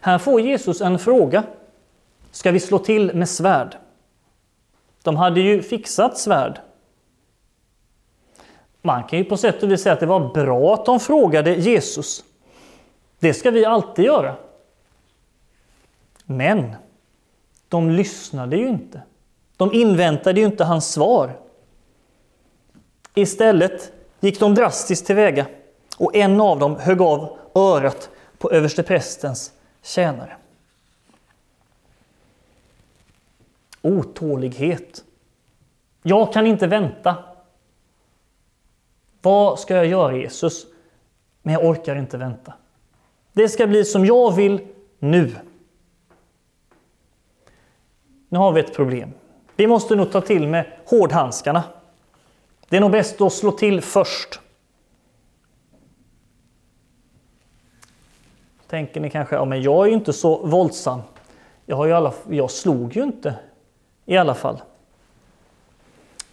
Här 0.00 0.18
får 0.18 0.40
Jesus 0.40 0.80
en 0.80 0.98
fråga. 0.98 1.44
Ska 2.30 2.50
vi 2.50 2.60
slå 2.60 2.78
till 2.78 3.14
med 3.14 3.28
svärd? 3.28 3.76
De 5.02 5.16
hade 5.16 5.40
ju 5.40 5.62
fixat 5.62 6.18
svärd 6.18 6.60
man 8.86 9.04
kan 9.04 9.18
ju 9.18 9.24
på 9.24 9.36
sätt 9.36 9.62
och 9.62 9.70
vis 9.70 9.82
säga 9.82 9.92
att 9.92 10.00
det 10.00 10.06
var 10.06 10.34
bra 10.34 10.74
att 10.74 10.84
de 10.84 11.00
frågade 11.00 11.54
Jesus. 11.54 12.24
Det 13.18 13.34
ska 13.34 13.50
vi 13.50 13.64
alltid 13.64 14.04
göra. 14.04 14.36
Men 16.24 16.72
de 17.68 17.90
lyssnade 17.90 18.56
ju 18.56 18.68
inte. 18.68 19.02
De 19.56 19.72
inväntade 19.72 20.40
ju 20.40 20.46
inte 20.46 20.64
hans 20.64 20.92
svar. 20.92 21.38
Istället 23.14 23.92
gick 24.20 24.40
de 24.40 24.54
drastiskt 24.54 25.06
tillväga 25.06 25.46
och 25.96 26.16
en 26.16 26.40
av 26.40 26.58
dem 26.58 26.76
högg 26.76 27.00
av 27.02 27.38
örat 27.54 28.10
på 28.38 28.50
översteprästens 28.50 29.52
tjänare. 29.82 30.36
Otålighet. 33.82 35.04
Jag 36.02 36.32
kan 36.32 36.46
inte 36.46 36.66
vänta. 36.66 37.16
Vad 39.22 39.58
ska 39.58 39.74
jag 39.74 39.86
göra 39.86 40.16
Jesus? 40.16 40.66
Men 41.42 41.54
jag 41.54 41.64
orkar 41.64 41.96
inte 41.96 42.18
vänta. 42.18 42.54
Det 43.32 43.48
ska 43.48 43.66
bli 43.66 43.84
som 43.84 44.06
jag 44.06 44.34
vill 44.34 44.68
nu. 44.98 45.34
Nu 48.28 48.38
har 48.38 48.52
vi 48.52 48.60
ett 48.60 48.74
problem. 48.74 49.12
Vi 49.56 49.66
måste 49.66 49.94
nog 49.94 50.12
ta 50.12 50.20
till 50.20 50.48
med 50.48 50.72
hårdhandskarna. 50.86 51.62
Det 52.68 52.76
är 52.76 52.80
nog 52.80 52.90
bäst 52.90 53.20
att 53.20 53.32
slå 53.32 53.52
till 53.52 53.80
först. 53.80 54.40
Tänker 58.68 59.00
ni 59.00 59.10
kanske, 59.10 59.34
ja 59.34 59.44
men 59.44 59.62
jag 59.62 59.84
är 59.84 59.88
ju 59.88 59.94
inte 59.94 60.12
så 60.12 60.46
våldsam. 60.46 61.00
Jag, 61.66 61.76
har 61.76 61.86
ju 61.86 61.92
alla, 61.92 62.12
jag 62.28 62.50
slog 62.50 62.96
ju 62.96 63.02
inte 63.02 63.34
i 64.04 64.16
alla 64.16 64.34
fall. 64.34 64.62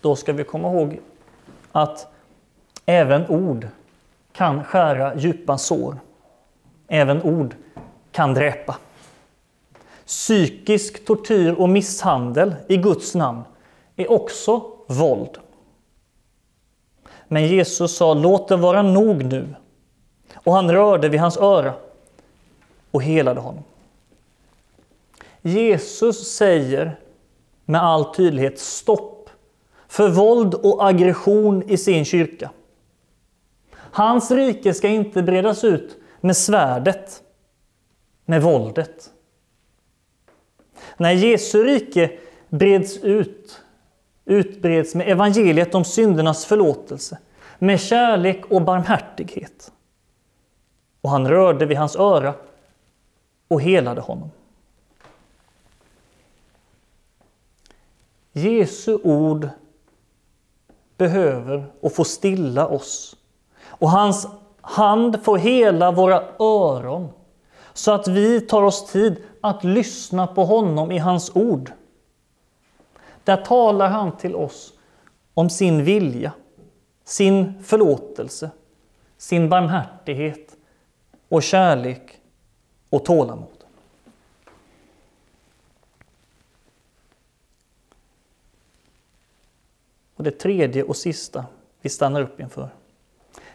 Då 0.01 0.15
ska 0.15 0.33
vi 0.33 0.43
komma 0.43 0.67
ihåg 0.67 0.99
att 1.71 2.13
Även 2.85 3.27
ord 3.29 3.67
kan 4.31 4.63
skära 4.63 5.15
djupa 5.15 5.57
sår. 5.57 5.97
Även 6.87 7.23
ord 7.23 7.55
kan 8.11 8.33
dräpa. 8.33 8.77
Psykisk 10.05 11.05
tortyr 11.05 11.53
och 11.53 11.69
misshandel 11.69 12.55
i 12.67 12.77
Guds 12.77 13.15
namn 13.15 13.43
är 13.95 14.11
också 14.11 14.61
våld. 14.87 15.37
Men 17.27 17.47
Jesus 17.47 17.97
sa, 17.97 18.13
låt 18.13 18.47
det 18.47 18.55
vara 18.55 18.81
nog 18.81 19.23
nu. 19.23 19.55
Och 20.35 20.53
han 20.53 20.71
rörde 20.71 21.09
vid 21.09 21.19
hans 21.19 21.37
öra 21.37 21.73
och 22.93 23.03
helade 23.03 23.39
honom. 23.39 23.63
Jesus 25.41 26.35
säger 26.35 26.99
med 27.65 27.83
all 27.83 28.13
tydlighet 28.15 28.59
stopp 28.59 29.29
för 29.87 30.09
våld 30.09 30.53
och 30.53 30.87
aggression 30.87 31.63
i 31.69 31.77
sin 31.77 32.05
kyrka. 32.05 32.51
Hans 33.75 34.31
rike 34.31 34.73
ska 34.73 34.87
inte 34.87 35.23
bredas 35.23 35.63
ut 35.63 35.97
med 36.21 36.37
svärdet, 36.37 37.23
med 38.25 38.41
våldet. 38.41 39.09
När 40.97 41.11
Jesu 41.11 41.63
rike 41.63 42.11
breds 42.49 42.97
ut, 42.97 43.61
utbreds 44.25 44.95
med 44.95 45.09
evangeliet 45.09 45.75
om 45.75 45.85
syndernas 45.85 46.45
förlåtelse, 46.45 47.17
med 47.59 47.81
kärlek 47.81 48.45
och 48.49 48.61
barmhärtighet. 48.61 49.71
Och 51.01 51.09
han 51.09 51.27
rörde 51.27 51.65
vid 51.65 51.77
hans 51.77 51.95
öra 51.95 52.33
och 53.53 53.61
helade 53.61 54.01
honom. 54.01 54.31
Jesu 58.31 58.99
ord 59.03 59.49
behöver 60.97 61.65
och 61.81 61.93
får 61.93 62.03
stilla 62.03 62.67
oss. 62.67 63.15
Och 63.65 63.89
hans 63.89 64.27
hand 64.61 65.23
får 65.23 65.37
hela 65.37 65.91
våra 65.91 66.23
öron 66.39 67.09
så 67.73 67.91
att 67.91 68.07
vi 68.07 68.41
tar 68.41 68.63
oss 68.63 68.91
tid 68.91 69.23
att 69.41 69.63
lyssna 69.63 70.27
på 70.27 70.45
honom 70.45 70.91
i 70.91 70.97
hans 70.97 71.35
ord. 71.35 71.71
Där 73.23 73.37
talar 73.37 73.87
han 73.87 74.17
till 74.17 74.35
oss 74.35 74.73
om 75.33 75.49
sin 75.49 75.83
vilja, 75.83 76.31
sin 77.03 77.63
förlåtelse, 77.63 78.51
sin 79.17 79.49
barmhärtighet 79.49 80.55
och 81.29 81.43
kärlek 81.43 82.19
och 82.93 83.05
tålamod. 83.05 83.47
Och 90.15 90.23
det 90.23 90.31
tredje 90.31 90.83
och 90.83 90.95
sista 90.95 91.45
vi 91.81 91.89
stannar 91.89 92.21
upp 92.21 92.39
inför. 92.39 92.69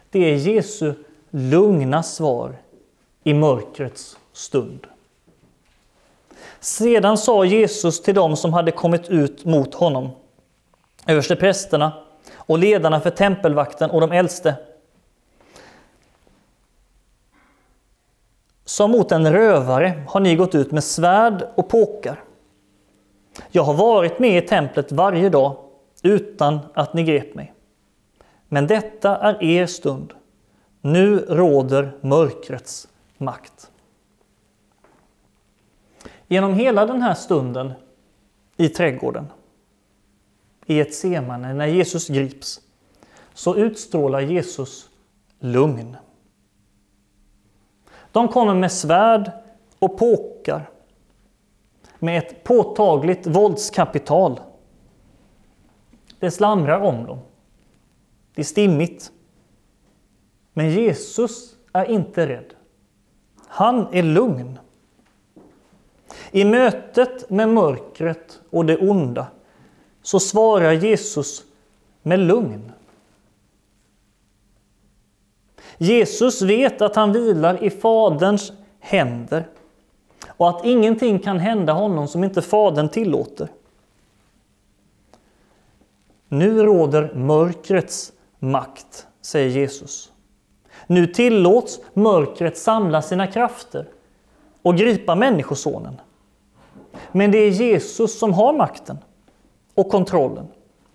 Det 0.09 0.19
är 0.19 0.35
Jesu 0.35 0.93
lugna 1.29 2.03
svar 2.03 2.55
i 3.23 3.33
mörkrets 3.33 4.17
stund. 4.33 4.87
Sedan 6.59 7.17
sa 7.17 7.45
Jesus 7.45 8.01
till 8.01 8.15
dem 8.15 8.37
som 8.37 8.53
hade 8.53 8.71
kommit 8.71 9.09
ut 9.09 9.45
mot 9.45 9.73
honom, 9.73 10.09
översteprästerna 11.07 12.03
och 12.33 12.59
ledarna 12.59 13.01
för 13.01 13.09
tempelvakten 13.09 13.89
och 13.89 14.01
de 14.01 14.11
äldste. 14.11 14.55
Som 18.69 18.91
mot 18.91 19.11
en 19.11 19.33
rövare 19.33 20.03
har 20.07 20.19
ni 20.19 20.35
gått 20.35 20.55
ut 20.55 20.71
med 20.71 20.83
svärd 20.83 21.47
och 21.55 21.69
påkar. 21.69 22.23
Jag 23.51 23.63
har 23.63 23.73
varit 23.73 24.19
med 24.19 24.43
i 24.43 24.47
templet 24.47 24.91
varje 24.91 25.29
dag 25.29 25.57
utan 26.03 26.59
att 26.73 26.93
ni 26.93 27.03
grep 27.03 27.35
mig. 27.35 27.53
Men 28.47 28.67
detta 28.67 29.17
är 29.17 29.43
er 29.43 29.65
stund. 29.65 30.13
Nu 30.81 31.17
råder 31.17 31.97
mörkrets 32.01 32.87
makt. 33.17 33.71
Genom 36.27 36.53
hela 36.53 36.85
den 36.85 37.01
här 37.01 37.13
stunden 37.13 37.71
i 38.57 38.69
trädgården, 38.69 39.27
i 40.65 40.79
ett 40.79 40.95
semane 40.95 41.53
när 41.53 41.67
Jesus 41.67 42.07
grips, 42.07 42.61
så 43.33 43.55
utstrålar 43.55 44.19
Jesus 44.19 44.89
lugn. 45.39 45.97
De 48.19 48.27
kommer 48.27 48.55
med 48.55 48.71
svärd 48.71 49.31
och 49.79 49.97
påkar 49.97 50.69
med 51.99 52.17
ett 52.17 52.43
påtagligt 52.43 53.27
våldskapital. 53.27 54.39
Det 56.19 56.31
slamrar 56.31 56.79
om 56.79 57.05
dem. 57.05 57.19
Det 58.35 58.41
är 58.41 58.45
stimmigt. 58.45 59.11
Men 60.53 60.69
Jesus 60.69 61.55
är 61.73 61.85
inte 61.85 62.27
rädd. 62.27 62.53
Han 63.47 63.87
är 63.91 64.03
lugn. 64.03 64.59
I 66.31 66.45
mötet 66.45 67.29
med 67.29 67.49
mörkret 67.49 68.41
och 68.49 68.65
det 68.65 68.77
onda 68.77 69.27
så 70.01 70.19
svarar 70.19 70.71
Jesus 70.71 71.43
med 72.01 72.19
lugn. 72.19 72.71
Jesus 75.81 76.41
vet 76.41 76.81
att 76.81 76.95
han 76.95 77.13
vilar 77.13 77.63
i 77.63 77.69
Faderns 77.69 78.51
händer 78.79 79.47
och 80.27 80.49
att 80.49 80.65
ingenting 80.65 81.19
kan 81.19 81.39
hända 81.39 81.73
honom 81.73 82.07
som 82.07 82.23
inte 82.23 82.41
Fadern 82.41 82.89
tillåter. 82.89 83.47
Nu 86.27 86.63
råder 86.63 87.13
mörkrets 87.13 88.13
makt, 88.39 89.07
säger 89.21 89.49
Jesus. 89.49 90.11
Nu 90.87 91.07
tillåts 91.07 91.79
mörkret 91.93 92.57
samla 92.57 93.01
sina 93.01 93.27
krafter 93.27 93.87
och 94.61 94.77
gripa 94.77 95.15
Människosonen. 95.15 96.01
Men 97.11 97.31
det 97.31 97.37
är 97.37 97.49
Jesus 97.49 98.19
som 98.19 98.33
har 98.33 98.53
makten 98.53 98.97
och 99.75 99.89
kontrollen. 99.89 100.47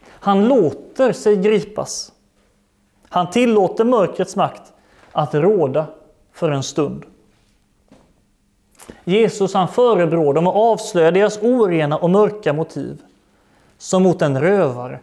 Han 0.09 0.49
låter 0.49 1.13
sig 1.13 1.37
gripas. 1.37 2.13
Han 3.09 3.31
tillåter 3.31 3.85
mörkrets 3.85 4.37
makt 4.37 4.74
att 5.15 5.35
råda 5.35 5.87
för 6.33 6.51
en 6.51 6.63
stund. 6.63 7.05
Jesus 9.05 9.55
han 9.55 9.69
förebrår 9.69 10.35
dem 10.35 10.47
och 10.47 10.73
avslöjar 10.73 11.13
deras 11.13 11.39
orena 11.43 11.97
och 11.97 12.11
mörka 12.11 12.53
motiv. 12.53 13.03
Som 13.79 14.03
mot 14.03 14.23
en 14.23 14.41
rövare 14.41 15.01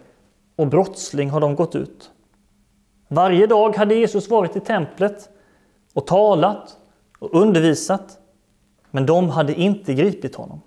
och 0.55 0.67
brottsling 0.67 1.29
har 1.29 1.39
de 1.39 1.55
gått 1.55 1.75
ut. 1.75 2.11
Varje 3.07 3.47
dag 3.47 3.75
hade 3.75 3.95
Jesus 3.95 4.29
varit 4.29 4.55
i 4.55 4.59
templet 4.59 5.29
och 5.93 6.07
talat 6.07 6.77
och 7.19 7.41
undervisat, 7.41 8.17
men 8.91 9.05
de 9.05 9.29
hade 9.29 9.53
inte 9.53 9.93
gripit 9.93 10.35
honom. 10.35 10.61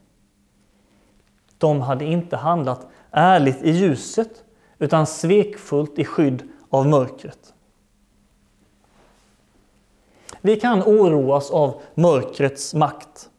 De 1.58 1.80
hade 1.80 2.04
inte 2.04 2.36
handlat 2.36 2.86
ärligt 3.10 3.62
i 3.62 3.70
ljuset, 3.70 4.44
utan 4.78 5.06
svekfullt 5.06 5.98
i 5.98 6.04
skydd 6.04 6.42
av 6.70 6.86
mörkret. 6.86 7.53
Vi 10.46 10.56
kan 10.56 10.82
oroas 10.82 11.50
av 11.50 11.82
mörkrets 11.94 12.74
makt. 12.74 13.30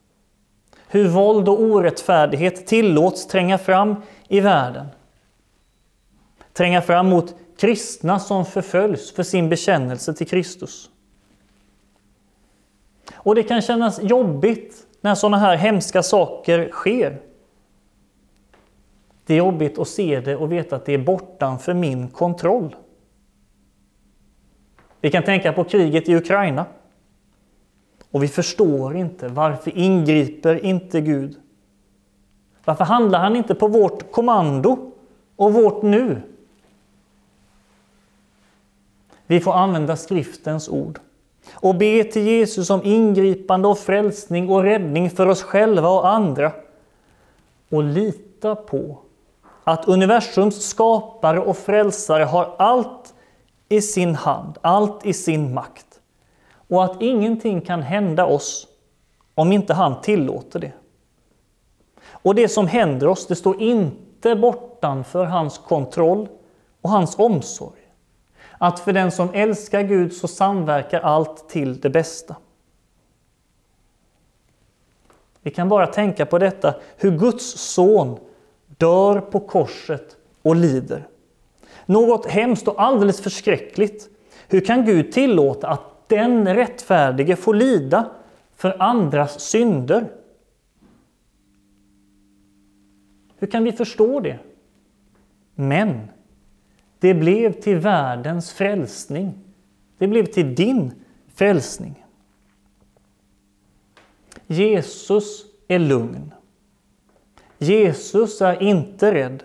Hur 0.88 1.08
våld 1.08 1.50
och 1.50 1.62
orättfärdighet 1.62 2.68
tillåts 2.68 3.28
tränga 3.28 3.58
fram 3.58 3.96
i 4.28 4.40
världen. 4.40 4.88
Tränga 6.54 6.82
fram 6.82 7.10
mot 7.10 7.36
kristna 7.58 8.20
som 8.20 8.46
förföljs 8.46 9.12
för 9.12 9.24
sin 9.24 9.50
bekännelse 9.50 10.14
till 10.14 10.28
Kristus. 10.28 10.90
Och 13.14 13.36
det 13.36 13.44
kan 13.44 13.62
kännas 13.62 14.04
jobbigt 14.04 14.88
när 15.02 15.16
sådana 15.16 15.38
här 15.38 15.56
hemska 15.56 16.04
saker 16.04 16.70
sker. 16.72 17.22
Det 19.26 19.34
är 19.34 19.38
jobbigt 19.38 19.80
att 19.80 19.88
se 19.88 20.20
det 20.20 20.36
och 20.36 20.52
veta 20.52 20.76
att 20.76 20.86
det 20.86 20.94
är 20.94 20.98
bortanför 20.98 21.74
min 21.74 22.08
kontroll. 22.08 22.76
Vi 25.02 25.12
kan 25.12 25.24
tänka 25.24 25.54
på 25.54 25.64
kriget 25.64 26.10
i 26.10 26.16
Ukraina. 26.16 26.66
Och 28.16 28.24
vi 28.24 28.28
förstår 28.28 28.96
inte 28.96 29.28
varför 29.28 29.78
ingriper 29.78 30.66
inte 30.66 31.02
Gud? 31.02 31.36
Varför 32.66 32.86
handlar 32.86 33.20
han 33.20 33.36
inte 33.36 33.56
på 33.56 33.68
vårt 33.68 34.12
kommando 34.12 34.92
och 35.36 35.54
vårt 35.54 35.82
nu? 35.82 36.22
Vi 39.28 39.40
får 39.40 39.54
använda 39.54 39.96
skriftens 39.96 40.70
ord 40.70 41.00
och 41.54 41.76
be 41.76 42.04
till 42.04 42.22
Jesus 42.22 42.70
om 42.70 42.82
ingripande 42.84 43.68
och 43.68 43.80
frälsning 43.80 44.50
och 44.50 44.64
räddning 44.64 45.10
för 45.10 45.28
oss 45.28 45.44
själva 45.44 45.90
och 45.90 46.10
andra. 46.10 46.52
Och 47.70 47.84
lita 47.84 48.56
på 48.56 48.98
att 49.64 49.88
universums 49.88 50.70
skapare 50.70 51.40
och 51.40 51.58
frälsare 51.58 52.24
har 52.24 52.56
allt 52.58 53.14
i 53.70 53.82
sin 53.82 54.16
hand, 54.16 54.58
allt 54.62 55.06
i 55.06 55.14
sin 55.14 55.54
makt. 55.54 55.95
Och 56.68 56.84
att 56.84 57.02
ingenting 57.02 57.62
kan 57.62 57.82
hända 57.82 58.26
oss 58.26 58.68
om 59.36 59.52
inte 59.52 59.74
han 59.74 60.02
tillåter 60.02 60.60
det. 60.60 60.72
Och 62.08 62.36
det 62.36 62.50
som 62.50 62.68
händer 62.68 63.08
oss, 63.08 63.28
det 63.28 63.36
står 63.36 63.62
inte 63.62 64.36
bortanför 64.36 65.26
hans 65.26 65.58
kontroll 65.58 66.28
och 66.82 66.90
hans 66.90 67.20
omsorg 67.20 67.86
att 68.58 68.80
för 68.80 68.94
den 68.94 69.12
som 69.12 69.30
älskar 69.34 69.82
Gud 69.82 70.14
så 70.14 70.28
samverkar 70.28 71.00
allt 71.00 71.50
till 71.50 71.80
det 71.80 71.90
bästa. 71.90 72.36
Vi 75.42 75.52
kan 75.52 75.70
bara 75.70 75.88
tänka 75.88 76.26
på 76.26 76.38
detta, 76.38 76.76
hur 76.98 77.12
Guds 77.12 77.46
son 77.46 78.20
dör 78.78 79.22
på 79.22 79.40
korset 79.40 80.18
och 80.42 80.56
lider. 80.56 81.08
Något 81.86 82.26
hemskt 82.26 82.68
och 82.68 82.82
alldeles 82.82 83.22
förskräckligt. 83.22 84.10
Hur 84.48 84.66
kan 84.66 84.86
Gud 84.86 85.12
tillåta 85.12 85.68
att 85.68 85.95
den 86.08 86.56
rättfärdige 86.56 87.36
får 87.36 87.54
lida 87.54 88.12
för 88.56 88.82
andras 88.82 89.42
synder? 89.42 90.12
Hur 93.38 93.48
kan 93.48 93.64
vi 93.64 93.72
förstå 93.72 94.20
det? 94.20 94.40
Men 95.56 96.00
det 97.00 97.14
blev 97.14 97.52
till 97.52 97.78
världens 97.78 98.54
frälsning. 98.54 99.34
Det 99.98 100.08
blev 100.08 100.26
till 100.26 100.56
din 100.56 100.94
frälsning. 101.34 102.06
Jesus 104.48 105.46
är 105.68 105.80
lugn. 105.80 106.34
Jesus 107.58 108.42
är 108.42 108.64
inte 108.64 109.14
rädd 109.14 109.44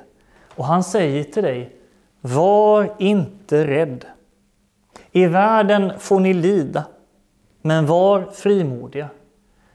och 0.54 0.64
han 0.64 0.84
säger 0.84 1.24
till 1.24 1.42
dig, 1.42 1.76
var 2.20 2.94
inte 2.98 3.66
rädd. 3.66 4.04
I 5.12 5.26
världen 5.26 5.92
får 5.98 6.20
ni 6.20 6.34
lida, 6.34 6.84
men 7.62 7.86
var 7.86 8.30
frimodiga. 8.32 9.08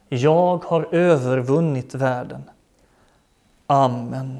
Jag 0.09 0.63
har 0.65 0.87
övervunnit 0.91 1.95
världen. 1.95 2.43
Amen. 3.67 4.39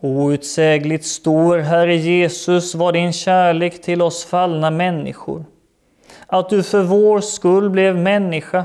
Outsägligt 0.00 1.06
stor, 1.06 1.58
Herre 1.58 1.96
Jesus, 1.96 2.74
var 2.74 2.92
din 2.92 3.12
kärlek 3.12 3.82
till 3.82 4.02
oss 4.02 4.24
fallna 4.24 4.70
människor. 4.70 5.44
Att 6.26 6.48
du 6.48 6.62
för 6.62 6.82
vår 6.82 7.20
skull 7.20 7.70
blev 7.70 7.96
människa 7.96 8.64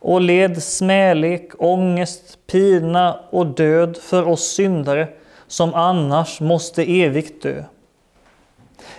och 0.00 0.20
led 0.20 0.62
smälek, 0.62 1.50
ångest, 1.58 2.38
pina 2.46 3.20
och 3.30 3.46
död 3.46 3.96
för 3.96 4.28
oss 4.28 4.48
syndare 4.48 5.08
som 5.46 5.74
annars 5.74 6.40
måste 6.40 6.82
evigt 6.82 7.42
dö. 7.42 7.64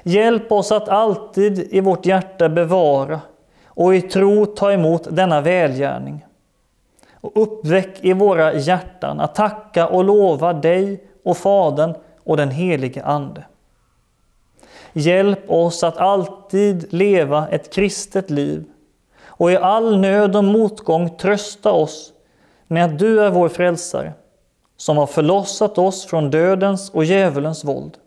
Hjälp 0.03 0.51
oss 0.51 0.71
att 0.71 0.89
alltid 0.89 1.59
i 1.59 1.79
vårt 1.79 2.05
hjärta 2.05 2.49
bevara 2.49 3.21
och 3.65 3.95
i 3.95 4.01
tro 4.01 4.45
ta 4.45 4.71
emot 4.71 5.07
denna 5.11 5.41
välgärning. 5.41 6.25
Och 7.13 7.41
uppväck 7.41 7.97
i 8.01 8.13
våra 8.13 8.53
hjärtan 8.53 9.19
att 9.19 9.35
tacka 9.35 9.87
och 9.87 10.03
lova 10.03 10.53
dig 10.53 11.03
och 11.23 11.37
Fadern 11.37 11.93
och 12.23 12.37
den 12.37 12.51
helige 12.51 13.03
Ande. 13.03 13.43
Hjälp 14.93 15.49
oss 15.51 15.83
att 15.83 15.97
alltid 15.97 16.93
leva 16.93 17.47
ett 17.47 17.73
kristet 17.73 18.29
liv 18.29 18.65
och 19.39 19.51
i 19.51 19.57
all 19.57 19.99
nöd 19.99 20.35
och 20.35 20.43
motgång 20.43 21.17
trösta 21.17 21.71
oss 21.71 22.13
med 22.67 22.85
att 22.85 22.99
du 22.99 23.21
är 23.21 23.29
vår 23.29 23.49
frälsare, 23.49 24.13
som 24.77 24.97
har 24.97 25.07
förlossat 25.07 25.77
oss 25.77 26.05
från 26.05 26.29
dödens 26.29 26.89
och 26.89 27.05
djävulens 27.05 27.63
våld 27.63 27.97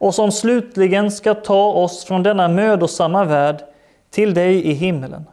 och 0.00 0.14
som 0.14 0.32
slutligen 0.32 1.10
ska 1.10 1.34
ta 1.34 1.72
oss 1.72 2.04
från 2.04 2.22
denna 2.22 2.48
mödosamma 2.48 3.24
värld 3.24 3.64
till 4.10 4.34
dig 4.34 4.66
i 4.66 4.72
himmelen, 4.72 5.24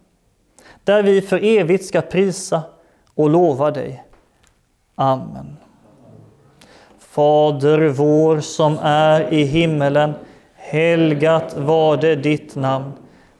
där 0.83 1.03
vi 1.03 1.21
för 1.21 1.43
evigt 1.43 1.85
ska 1.85 2.01
prisa 2.01 2.61
och 3.15 3.29
lova 3.29 3.71
dig. 3.71 4.03
Amen. 4.95 5.57
Fader 6.99 7.87
vår 7.87 8.39
som 8.39 8.77
är 8.81 9.33
i 9.33 9.43
himmelen. 9.43 10.13
Helgat 10.55 11.57
var 11.57 11.97
det 11.97 12.15
ditt 12.15 12.55
namn. 12.55 12.91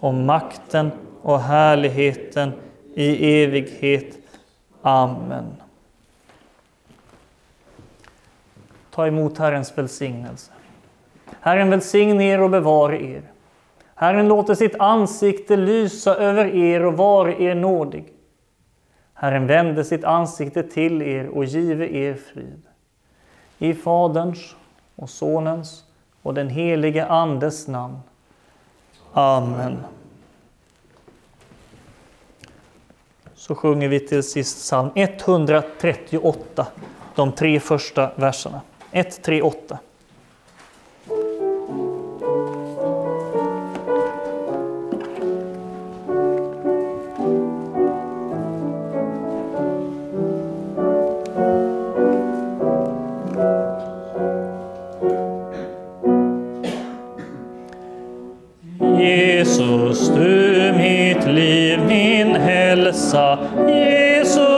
och 0.00 0.14
makten 0.14 0.90
och 1.22 1.40
härligheten 1.40 2.52
i 2.94 3.42
evighet. 3.42 4.18
Amen. 4.82 5.46
Ta 8.90 9.06
emot 9.06 9.38
Herrens 9.38 9.78
välsignelse. 9.78 10.52
Herren 11.40 11.70
välsigne 11.70 12.24
er 12.24 12.40
och 12.40 12.50
bevare 12.50 13.02
er. 13.02 13.22
Herren 13.94 14.28
låter 14.28 14.54
sitt 14.54 14.80
ansikte 14.80 15.56
lysa 15.56 16.14
över 16.14 16.54
er 16.54 16.86
och 16.86 16.96
vare 16.96 17.42
er 17.42 17.54
nådig. 17.54 18.12
Herren 19.14 19.46
vände 19.46 19.84
sitt 19.84 20.04
ansikte 20.04 20.62
till 20.62 21.02
er 21.02 21.28
och 21.28 21.44
give 21.44 21.88
er 21.88 22.14
frid. 22.14 22.62
I 23.58 23.74
Faderns 23.74 24.56
och 24.96 25.10
Sonens 25.10 25.84
och 26.22 26.34
den 26.34 26.48
helige 26.48 27.06
Andes 27.06 27.68
namn. 27.68 27.98
Amen. 29.12 29.84
Så 33.34 33.54
sjunger 33.54 33.88
vi 33.88 34.00
till 34.00 34.22
sist 34.22 34.58
psalm 34.58 34.90
138, 34.94 36.66
de 37.14 37.32
tre 37.32 37.60
första 37.60 38.10
verserna. 38.16 38.60
138. 38.90 39.78
Jesus, 59.00 60.08
du 60.08 60.72
mitt 60.76 61.26
liv, 61.26 61.78
min 61.88 62.34
hälsa. 62.34 63.38
Jesus, 63.68 64.49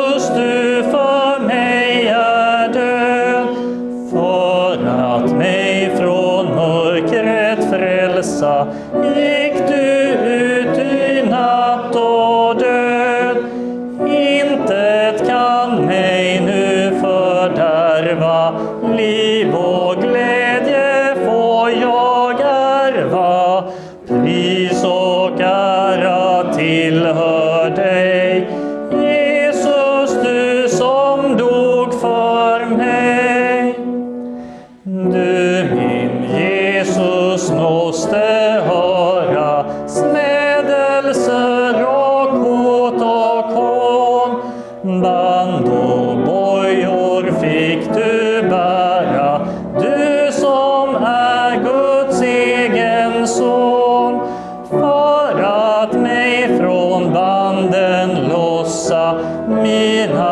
mina 59.72 60.31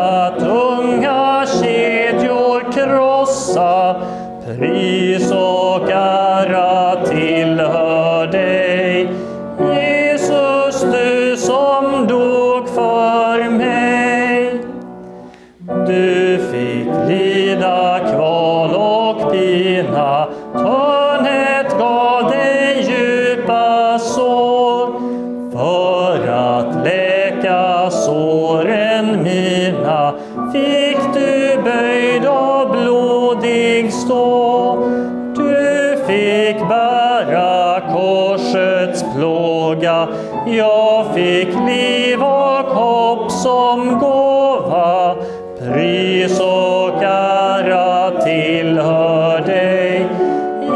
Pris 45.60 46.40
och 46.40 47.02
ära 47.02 48.20
tillhör 48.24 49.40
dig, 49.46 50.08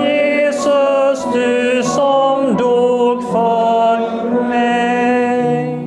Jesus, 0.04 1.24
du 1.32 1.82
som 1.82 2.56
dog 2.56 3.22
för 3.32 4.40
mig. 4.48 5.78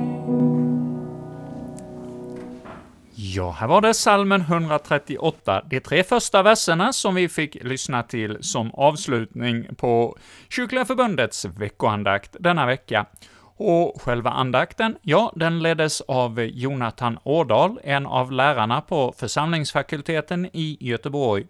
Ja, 3.15 3.51
här 3.51 3.67
var 3.67 3.81
det 3.81 3.93
salmen 3.93 4.41
138, 4.41 5.63
de 5.69 5.79
tre 5.79 6.03
första 6.03 6.43
verserna 6.43 6.93
som 6.93 7.15
vi 7.15 7.29
fick 7.29 7.63
lyssna 7.63 8.03
till 8.03 8.37
som 8.41 8.71
avslutning 8.73 9.75
på 9.75 10.17
Kyrkliga 10.49 10.85
Förbundets 10.85 11.45
veckoandakt 11.45 12.35
denna 12.39 12.65
vecka. 12.65 13.05
Och 13.59 14.01
själva 14.01 14.29
andakten, 14.29 14.97
ja, 15.01 15.31
den 15.35 15.59
leddes 15.59 16.01
av 16.01 16.39
Jonathan 16.39 17.19
Årdal, 17.23 17.79
en 17.83 18.05
av 18.05 18.31
lärarna 18.31 18.81
på 18.81 19.13
församlingsfakulteten 19.17 20.45
i 20.53 20.77
Göteborg, 20.79 21.47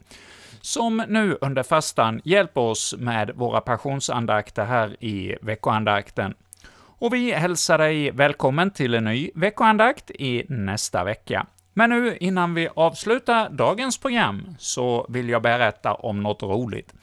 som 0.62 1.04
nu 1.08 1.38
under 1.41 1.63
fastan 1.63 2.22
hjälper 2.24 2.62
oss 2.62 2.96
med 2.98 3.32
våra 3.36 3.62
passionsandakter 3.62 4.65
här 4.65 5.04
i 5.04 5.36
veckoandakten. 5.41 6.34
Och 7.00 7.13
vi 7.13 7.32
hälsar 7.32 7.78
dig 7.78 8.12
välkommen 8.12 8.72
till 8.72 8.93
en 8.93 9.04
ny 9.04 9.32
veckoandakt 9.36 10.12
i 10.12 10.46
nästa 10.50 11.04
vecka. 11.04 11.46
Men 11.74 11.89
nu, 11.89 12.17
innan 12.20 12.54
vi 12.54 12.70
avslutar 12.76 13.50
dagens 13.50 13.98
program, 13.98 14.56
så 14.60 15.06
vill 15.10 15.30
jag 15.30 15.41
berätta 15.41 15.93
om 15.93 16.24
något 16.24 16.43
roligt. 16.43 16.93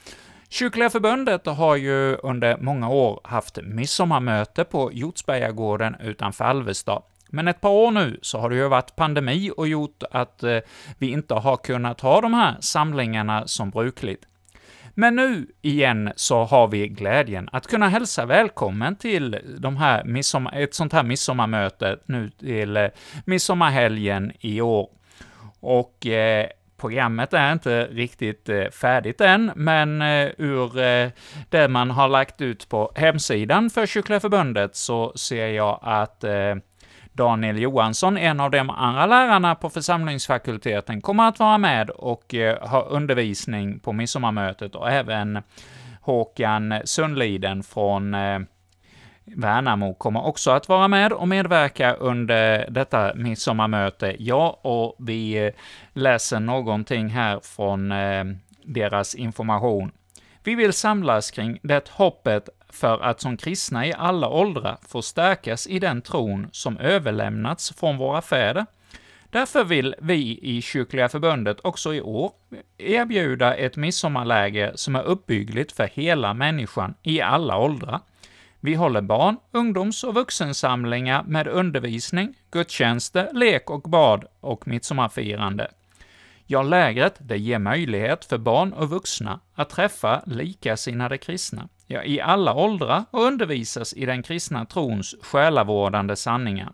Kyrkliga 0.55 0.90
förbundet 0.90 1.47
har 1.47 1.77
ju 1.77 2.17
under 2.17 2.57
många 2.57 2.88
år 2.88 3.21
haft 3.25 3.59
midsommarmöte 3.62 4.64
på 4.64 4.90
Hjortsbergagården 4.93 5.97
utanför 6.01 6.45
Alvesta. 6.45 7.03
Men 7.31 7.49
ett 7.49 7.61
par 7.61 7.71
år 7.71 7.90
nu 7.90 8.19
så 8.23 8.38
har 8.38 8.51
det 8.51 8.57
ju 8.57 8.69
varit 8.69 8.97
pandemi 8.97 9.51
och 9.57 9.69
gjort 9.69 10.03
att 10.11 10.43
eh, 10.43 10.59
vi 10.99 11.11
inte 11.11 11.35
har 11.35 11.57
kunnat 11.57 12.01
ha 12.01 12.21
de 12.21 12.35
här 12.35 12.57
samlingarna 12.61 13.47
som 13.47 13.71
brukligt. 13.71 14.25
Men 14.95 15.17
nu 15.17 15.47
igen 15.62 16.12
så 16.17 16.45
har 16.45 16.69
vi 16.69 16.88
glädjen 16.88 17.49
att 17.53 17.67
kunna 17.67 17.88
hälsa 17.88 18.27
välkommen 18.27 18.97
till 18.97 19.38
de 19.59 19.77
här 19.77 20.05
midsommar, 20.05 20.53
ett 20.57 20.75
sånt 20.75 20.93
här 20.93 21.03
midsommarmöte 21.03 21.99
nu 22.07 22.31
till 22.31 22.77
eh, 22.77 22.87
midsommarhelgen 23.25 24.33
i 24.40 24.61
år. 24.61 24.88
Och 25.61 26.07
eh, 26.07 26.47
programmet 26.85 27.33
är 27.33 27.53
inte 27.53 27.85
riktigt 27.85 28.49
eh, 28.49 28.68
färdigt 28.68 29.20
än, 29.20 29.53
men 29.57 30.03
eh, 30.03 30.29
ur 30.38 30.79
eh, 30.79 31.09
det 31.49 31.68
man 31.68 31.90
har 31.90 32.09
lagt 32.09 32.40
ut 32.40 32.68
på 32.68 32.92
hemsidan 32.94 33.70
för 33.70 33.87
Kyrkliga 33.87 34.20
Förbundet 34.20 34.77
så 34.77 35.12
ser 35.16 35.47
jag 35.49 35.79
att 35.83 36.25
eh, 36.25 36.55
Daniel 37.12 37.59
Johansson, 37.59 38.18
en 38.18 38.40
av 38.40 38.51
de 38.51 38.70
andra 38.70 39.07
lärarna 39.07 39.55
på 39.55 39.70
församlingsfakulteten, 39.70 41.01
kommer 41.01 41.29
att 41.29 41.38
vara 41.38 41.59
med 41.59 41.90
och 41.90 42.35
eh, 42.35 42.68
ha 42.68 42.83
undervisning 42.83 43.79
på 43.79 43.92
midsommarmötet 43.92 44.75
och 44.75 44.90
även 44.90 45.42
Håkan 46.01 46.75
Sundliden 46.85 47.62
från 47.62 48.14
eh, 48.14 48.38
Värnamo 49.25 49.95
kommer 49.95 50.27
också 50.27 50.51
att 50.51 50.69
vara 50.69 50.89
med 50.89 51.13
och 51.13 51.29
medverka 51.29 51.95
under 51.95 52.71
detta 52.71 53.15
midsommarmöte. 53.15 54.17
Ja, 54.19 54.61
och 54.63 54.97
vi 54.99 55.47
eh, 55.47 55.53
läser 55.93 56.41
någonting 56.41 57.09
här 57.09 57.41
från 57.43 57.93
eh, 57.93 58.25
deras 58.65 59.15
information. 59.15 59.93
Vi 60.43 60.55
vill 60.55 60.73
samlas 60.73 61.31
kring 61.31 61.59
det 61.63 61.89
hoppet 61.89 62.49
för 62.69 63.01
att 63.01 63.21
som 63.21 63.37
kristna 63.37 63.87
i 63.87 63.95
alla 63.99 64.29
åldrar 64.29 64.77
få 64.89 65.03
stärkas 65.03 65.67
i 65.67 65.79
den 65.79 66.03
tron 66.03 66.49
som 66.53 66.79
överlämnats 66.79 67.73
från 67.77 67.97
våra 67.97 68.23
fäder. 68.23 68.67
Därför 69.31 69.65
vill 69.65 69.95
vi 69.99 70.39
i 70.43 70.63
Kyrkliga 70.63 71.09
Förbundet 71.09 71.61
också 71.63 71.95
i 71.95 72.01
år 72.01 72.33
erbjuda 72.79 73.55
ett 73.55 73.77
midsommarläger 73.77 74.73
som 74.75 74.97
är 74.97 75.03
uppbyggligt 75.03 75.73
för 75.73 75.91
hela 75.95 76.35
människan 76.35 76.95
i 77.03 77.21
alla 77.21 77.59
åldrar. 77.59 78.01
Vi 78.64 78.74
håller 78.74 79.00
barn-, 79.00 79.37
ungdoms 79.53 80.05
och 80.05 80.14
vuxensamlingar 80.14 81.22
med 81.22 81.46
undervisning, 81.46 82.35
gudstjänster, 82.50 83.29
lek 83.33 83.70
och 83.70 83.83
bad 83.83 84.24
och 84.40 84.68
midsommarfirande. 84.68 85.70
Ja, 86.46 86.62
lägret 86.62 87.14
det 87.18 87.38
ger 87.38 87.59
möjlighet 87.59 88.24
för 88.24 88.38
barn 88.38 88.72
och 88.72 88.90
vuxna 88.90 89.40
att 89.55 89.70
träffa 89.70 90.22
likasinnade 90.27 91.18
kristna, 91.18 91.68
ja, 91.87 92.03
i 92.03 92.20
alla 92.20 92.55
åldrar 92.55 93.05
och 93.11 93.22
undervisas 93.22 93.94
i 93.94 94.07
den 94.07 94.22
kristna 94.22 94.64
trons 94.64 95.14
själavårdande 95.22 96.16
sanningar. 96.16 96.72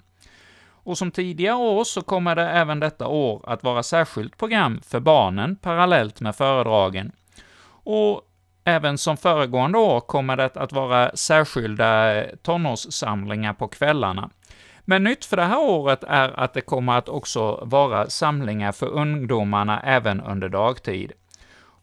Och 0.69 0.99
som 0.99 1.11
tidigare 1.11 1.57
år 1.57 1.85
så 1.85 2.03
kommer 2.03 2.37
det 2.37 2.51
även 2.51 2.81
detta 2.81 3.07
år 3.07 3.45
att 3.47 3.63
vara 3.63 3.83
särskilt 3.83 4.37
program 4.39 4.81
för 4.85 5.01
barnen 5.01 5.57
parallellt 5.57 6.21
med 6.21 6.37
föredragen. 6.37 7.13
Och 7.83 8.30
Även 8.65 8.99
som 8.99 9.17
föregående 9.17 9.79
år 9.79 10.01
kommer 10.01 10.37
det 10.37 10.57
att 10.57 10.73
vara 10.73 11.17
särskilda 11.17 12.15
eh, 12.15 12.37
tonårssamlingar 12.43 13.53
på 13.53 13.69
kvällarna. 13.69 14.31
Men 14.85 15.05
nytt 15.05 15.25
för 15.25 15.37
det 15.37 15.45
här 15.45 15.61
året 15.61 16.05
är 16.05 16.41
att 16.41 16.55
det 16.55 16.61
kommer 16.61 16.99
att 16.99 17.09
också 17.09 17.65
vara 17.65 18.11
samlingar 18.11 18.73
för 18.73 18.87
ungdomarna 18.87 19.81
även 19.81 20.21
under 20.21 20.49
dagtid. 20.49 21.13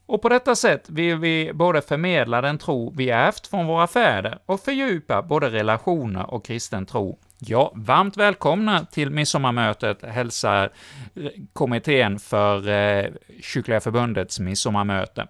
Och 0.06 0.22
på 0.22 0.30
detta 0.30 0.56
sätt 0.56 0.90
vill 0.90 1.16
vi 1.16 1.52
både 1.54 1.82
förmedla 1.82 2.42
den 2.42 2.58
tro 2.58 2.94
vi 2.96 3.10
ärvt 3.10 3.48
från 3.48 3.66
våra 3.66 3.88
fäder 3.88 4.40
och 4.46 4.60
fördjupa 4.60 5.22
både 5.22 5.50
relationer 5.50 6.32
och 6.34 6.46
kristen 6.46 6.86
tro. 6.86 7.20
Ja, 7.40 7.72
varmt 7.76 8.18
välkomna 8.18 8.86
till 8.86 9.10
midsommarmötet 9.10 10.02
hälsar 10.02 10.72
eh, 11.16 11.32
kommittén 11.54 12.20
för 12.20 12.70
eh, 12.70 13.06
Kyrkliga 13.42 13.80
Förbundets 13.80 14.40
midsommarmöte. 14.40 15.28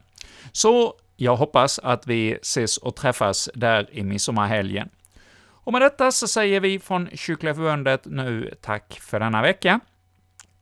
Så 0.52 0.94
jag 1.18 1.36
hoppas 1.36 1.80
att 1.80 2.08
vi 2.08 2.34
ses 2.34 2.78
och 2.78 2.96
träffas 2.96 3.50
där 3.54 3.88
i 3.92 4.04
midsommarhelgen. 4.04 4.90
Och 5.40 5.74
med 5.74 5.82
detta 5.82 6.12
så 6.12 6.28
säger 6.28 6.60
vi 6.60 6.80
från 6.80 7.10
Kyrkliga 7.14 7.56
Förbundet 7.56 8.06
nu 8.06 8.54
tack 8.62 9.00
för 9.02 9.20
denna 9.20 9.42
vecka. 9.42 9.80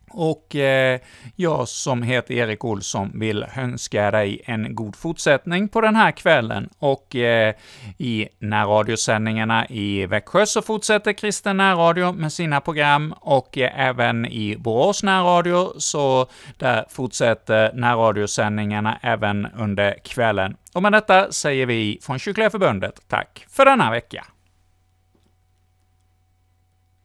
Och 0.09 0.55
eh, 0.55 0.99
jag 1.35 1.67
som 1.67 2.03
heter 2.03 2.33
Erik 2.33 2.65
Olsson 2.65 3.11
vill 3.19 3.45
önska 3.57 4.11
dig 4.11 4.41
en 4.45 4.75
god 4.75 4.95
fortsättning 4.95 5.67
på 5.67 5.81
den 5.81 5.95
här 5.95 6.11
kvällen. 6.11 6.69
Och 6.79 7.15
eh, 7.15 7.55
i 7.97 8.27
närradiosändningarna 8.39 9.67
i 9.67 10.05
Växjö 10.05 10.45
så 10.45 10.61
fortsätter 10.61 11.13
Kristen 11.13 11.57
närradio 11.57 12.11
med 12.11 12.33
sina 12.33 12.61
program, 12.61 13.13
och 13.19 13.57
eh, 13.57 13.79
även 13.79 14.25
i 14.25 14.55
Borås 14.57 15.03
närradio, 15.03 15.79
så 15.79 16.27
där 16.57 16.85
fortsätter 16.89 17.73
närradiosändningarna 17.73 18.99
även 19.01 19.47
under 19.57 19.97
kvällen. 20.03 20.55
Och 20.73 20.81
med 20.81 20.91
detta 20.91 21.31
säger 21.31 21.65
vi 21.65 21.99
från 22.01 22.19
Kyrkliga 22.19 22.49
Förbundet 22.49 23.01
tack 23.07 23.45
för 23.49 23.65
denna 23.65 23.91
vecka. 23.91 24.25